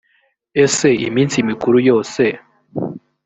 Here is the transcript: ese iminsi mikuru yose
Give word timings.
ese 0.63 0.87
iminsi 1.07 1.37
mikuru 1.49 1.77
yose 1.89 2.23